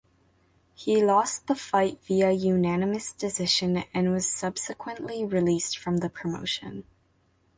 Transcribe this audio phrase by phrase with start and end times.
[0.73, 6.85] He lost the fight via unanimous decision and was subsequently released from the promotion.